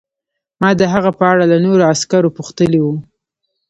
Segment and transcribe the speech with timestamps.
[0.61, 2.95] ما د هغه په اړه له نورو عسکرو پوښتلي وو